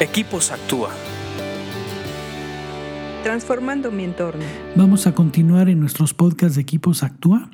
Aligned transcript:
Equipos 0.00 0.50
Actúa. 0.50 0.90
Transformando 3.22 3.92
mi 3.92 4.02
entorno. 4.02 4.42
Vamos 4.74 5.06
a 5.06 5.14
continuar 5.14 5.68
en 5.68 5.78
nuestros 5.78 6.12
podcasts 6.12 6.56
de 6.56 6.62
Equipos 6.62 7.04
Actúa. 7.04 7.48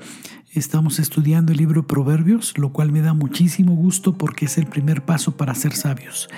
Estamos 0.54 0.98
estudiando 1.00 1.52
el 1.52 1.58
libro 1.58 1.86
Proverbios, 1.86 2.56
lo 2.56 2.72
cual 2.72 2.92
me 2.92 3.02
da 3.02 3.12
muchísimo 3.12 3.74
gusto 3.74 4.16
porque 4.16 4.46
es 4.46 4.56
el 4.56 4.66
primer 4.66 5.04
paso 5.04 5.36
para 5.36 5.54
ser 5.54 5.74
sabios. 5.74 6.30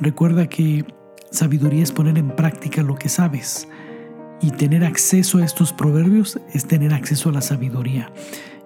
Recuerda 0.00 0.46
que 0.48 0.86
sabiduría 1.30 1.82
es 1.82 1.92
poner 1.92 2.16
en 2.16 2.34
práctica 2.34 2.82
lo 2.82 2.94
que 2.94 3.10
sabes 3.10 3.68
y 4.40 4.52
tener 4.52 4.86
acceso 4.86 5.36
a 5.36 5.44
estos 5.44 5.74
proverbios 5.74 6.40
es 6.54 6.64
tener 6.64 6.94
acceso 6.94 7.28
a 7.28 7.32
la 7.32 7.42
sabiduría. 7.42 8.10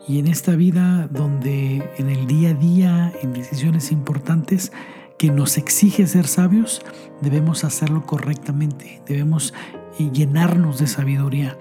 Y 0.07 0.21
en 0.21 0.29
esta 0.29 0.55
vida 0.55 1.09
donde 1.11 1.83
en 1.99 2.11
el 2.11 2.29
día 2.29 2.51
a 2.51 2.55
día, 2.55 3.13
en 3.23 3.33
decisiones 3.33 3.91
importantes, 3.91 4.71
que 5.19 5.31
nos 5.31 5.57
exige 5.57 6.07
ser 6.07 6.27
sabios, 6.27 6.83
debemos 7.21 7.65
hacerlo 7.65 8.05
correctamente, 8.05 9.01
debemos 9.07 9.55
eh, 9.99 10.11
llenarnos 10.13 10.79
de 10.79 10.87
sabiduría. 10.87 11.57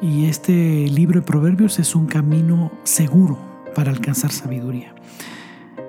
Y 0.00 0.26
este 0.26 0.52
libro 0.88 1.20
de 1.20 1.26
Proverbios 1.26 1.78
es 1.78 1.94
un 1.94 2.06
camino 2.06 2.70
seguro 2.84 3.38
para 3.74 3.90
alcanzar 3.90 4.30
sabiduría. 4.30 4.94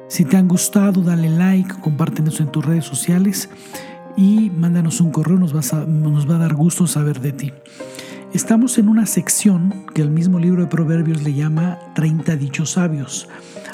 Si 0.08 0.24
te 0.24 0.38
han 0.38 0.48
gustado, 0.48 1.02
dale 1.02 1.30
like, 1.30 1.82
compártenos 1.82 2.40
en 2.40 2.48
tus 2.48 2.66
redes 2.66 2.86
sociales 2.86 3.50
y 4.16 4.50
mándanos 4.50 5.02
un 5.02 5.12
correo, 5.12 5.38
nos, 5.38 5.54
va 5.54 6.36
a 6.36 6.40
dar 6.40 6.56
gusto 6.56 6.88
saber 6.88 7.20
de 7.20 7.34
ti. 7.34 7.54
Estamos 8.34 8.78
en 8.78 8.88
una 8.88 9.06
sección 9.06 9.86
que 9.94 10.02
el 10.02 10.10
mismo 10.10 10.40
libro 10.40 10.62
de 10.62 10.70
Proverbios 10.70 11.24
le 11.24 11.34
llama 11.34 11.78
30 11.96 12.36
dichos 12.38 12.72
sabios 12.72 13.28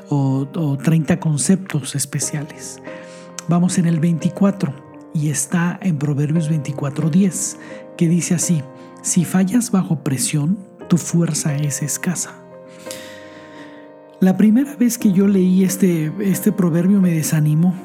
o, 0.10 0.48
o 0.54 0.78
30 0.78 1.20
conceptos 1.20 1.96
especiales. 1.96 2.82
Vamos 3.50 3.78
en 3.78 3.86
el 3.86 4.00
24 4.00 4.74
y 5.14 5.30
está 5.30 5.78
en 5.82 5.98
Proverbios 5.98 6.50
24:10, 6.50 7.58
que 7.98 8.08
dice 8.08 8.36
así, 8.36 8.62
si 9.02 9.26
fallas 9.26 9.70
bajo 9.72 10.00
presión, 10.00 10.58
tu 10.88 10.98
fuerza 10.98 11.56
es 11.56 11.82
escasa. 11.82 12.32
La 14.22 14.38
primera 14.38 14.76
vez 14.78 14.98
que 14.98 15.12
yo 15.12 15.28
leí 15.28 15.66
este, 15.66 16.12
este 16.22 16.54
proverbio 16.54 17.02
me 17.02 17.12
desanimó, 17.12 17.76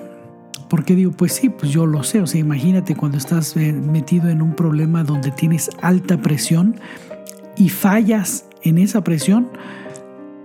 porque 0.69 0.95
digo, 0.95 1.11
pues 1.11 1.33
sí, 1.33 1.49
pues 1.49 1.73
yo 1.73 1.87
lo 1.87 2.05
sé, 2.05 2.21
o 2.21 2.27
sea, 2.29 2.41
imagínate 2.41 2.95
cuando 2.95 3.19
estás 3.19 3.57
eh, 3.57 3.73
metido 3.73 4.29
en 4.29 4.43
un 4.43 4.55
problema 4.55 5.03
donde 5.03 5.33
tienes 5.33 5.71
alta 5.83 6.19
presión 6.19 6.77
y 7.57 7.69
fallas 7.71 8.45
en 8.63 8.79
esa 8.79 9.03
presión, 9.03 9.49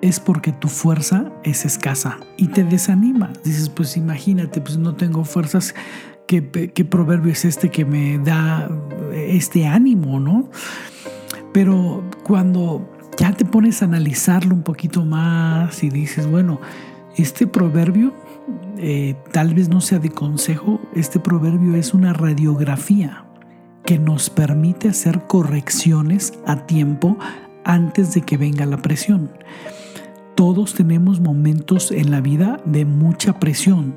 es 0.04 0.20
porque 0.20 0.52
tu 0.52 0.68
fuerza 0.68 1.32
es 1.46 1.64
escasa 1.64 2.18
y 2.36 2.48
te 2.48 2.66
desanima. 2.66 3.32
Dices, 3.46 3.70
pues 3.70 3.96
imagínate, 3.96 4.60
pues 4.60 4.78
no 4.78 4.96
tengo 4.96 5.24
fuerzas. 5.24 5.74
¿Qué, 6.28 6.42
proverbio 6.42 7.32
es 7.32 7.46
este 7.46 7.70
que 7.70 7.86
me 7.86 8.18
da 8.18 8.70
este 9.14 9.66
ánimo, 9.66 10.20
no? 10.20 10.50
Pero 11.54 12.04
cuando 12.24 12.92
ya 13.18 13.32
te 13.32 13.46
pones 13.46 13.82
a 13.82 13.86
analizarlo 13.86 14.54
un 14.54 14.64
poquito 14.64 15.06
más 15.06 15.82
y 15.84 15.90
dices, 15.90 16.30
bueno, 16.30 16.60
este 17.16 17.48
proverbio 17.48 18.12
eh, 18.78 19.16
tal 19.32 19.54
vez 19.54 19.70
no 19.70 19.80
sea 19.80 20.00
de 20.00 20.10
consejo, 20.10 20.82
este 20.94 21.22
proverbio 21.22 21.76
es 21.76 21.94
una 21.94 22.12
radiografía 22.12 23.24
que 23.86 24.00
nos 24.00 24.30
permite 24.30 24.90
hacer 24.90 25.22
correcciones 25.28 26.34
a 26.46 26.66
tiempo 26.66 27.18
antes 27.64 28.14
de 28.14 28.22
que 28.22 28.36
venga 28.36 28.66
la 28.66 28.82
presión. 28.82 29.32
Todos 30.36 30.74
tenemos 30.74 31.20
momentos 31.20 31.92
en 31.92 32.12
la 32.12 32.22
vida 32.22 32.60
de 32.66 32.86
mucha 32.86 33.40
presión, 33.40 33.96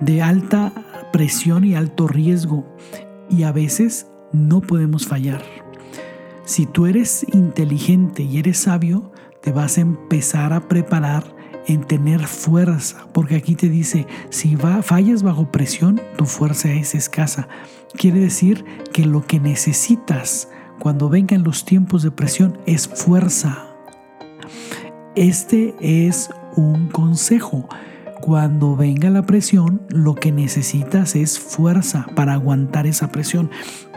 de 0.00 0.22
alta 0.22 0.72
presión 1.12 1.64
y 1.64 1.74
alto 1.74 2.06
riesgo, 2.06 2.64
y 3.28 3.42
a 3.42 3.52
veces 3.52 4.06
no 4.32 4.60
podemos 4.60 5.06
fallar. 5.06 5.42
Si 6.44 6.66
tú 6.66 6.86
eres 6.86 7.26
inteligente 7.32 8.22
y 8.22 8.38
eres 8.38 8.58
sabio, 8.58 9.12
te 9.40 9.50
vas 9.50 9.78
a 9.78 9.80
empezar 9.80 10.52
a 10.52 10.68
preparar 10.68 11.34
en 11.66 11.84
tener 11.84 12.26
fuerza, 12.26 13.06
porque 13.12 13.36
aquí 13.36 13.54
te 13.54 13.68
dice, 13.68 14.06
si 14.30 14.56
fallas 14.56 15.22
bajo 15.22 15.50
presión, 15.50 16.00
tu 16.16 16.26
fuerza 16.26 16.72
es 16.72 16.94
escasa. 16.94 17.48
Quiere 17.96 18.20
decir 18.20 18.64
que 18.92 19.06
lo 19.06 19.26
que 19.26 19.40
necesitas 19.40 20.48
cuando 20.78 21.08
vengan 21.08 21.42
los 21.42 21.64
tiempos 21.64 22.02
de 22.02 22.10
presión 22.10 22.58
es 22.66 22.86
fuerza. 22.86 23.73
Este 25.16 25.76
es 25.80 26.28
un 26.56 26.88
consejo. 26.88 27.68
Cuando 28.20 28.74
venga 28.74 29.10
la 29.10 29.22
presión, 29.22 29.82
lo 29.88 30.16
que 30.16 30.32
necesitas 30.32 31.14
es 31.14 31.38
fuerza 31.38 32.06
para 32.16 32.32
aguantar 32.32 32.88
esa 32.88 33.12
presión. 33.12 33.48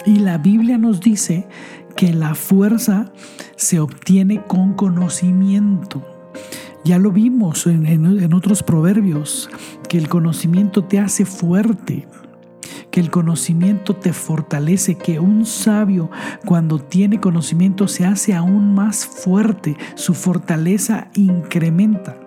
Y 0.05 0.19
la 0.19 0.37
Biblia 0.37 0.77
nos 0.77 1.01
dice 1.01 1.47
que 1.95 2.13
la 2.13 2.35
fuerza 2.35 3.11
se 3.55 3.79
obtiene 3.79 4.43
con 4.45 4.73
conocimiento. 4.73 6.05
Ya 6.83 6.99
lo 6.99 7.11
vimos 7.11 7.65
en, 7.65 8.33
otros 8.35 8.61
proverbios, 8.61 9.49
que 9.89 9.97
el 9.97 10.09
conocimiento 10.09 10.83
te 10.83 10.99
hace 10.99 11.25
fuerte 11.25 12.07
que 12.97 13.01
el 13.01 13.11
conocimiento 13.11 13.95
te 13.95 14.11
fortalece, 14.11 14.95
que 14.95 15.19
un 15.19 15.45
sabio 15.45 16.09
cuando 16.47 16.79
tiene 16.79 17.19
conocimiento 17.19 17.87
se 17.87 18.07
hace 18.07 18.33
aún 18.33 18.73
más 18.73 19.05
fuerte, 19.05 19.77
su 19.93 20.15
fortaleza 20.15 21.11
incrementa. 21.13 22.17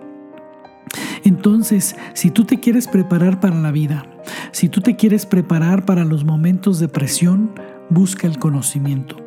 Entonces, 1.25 1.97
si 2.13 2.31
tú 2.31 2.45
te 2.45 2.61
quieres 2.61 2.87
preparar 2.87 3.41
para 3.41 3.59
la 3.59 3.71
vida, 3.71 4.05
si 4.53 4.69
tú 4.69 4.79
te 4.79 4.95
quieres 4.95 5.25
preparar 5.25 5.83
para 5.83 6.05
los 6.05 6.23
momentos 6.23 6.79
de 6.79 6.87
presión, 6.87 7.51
busca 7.89 8.25
el 8.25 8.39
conocimiento. 8.39 9.17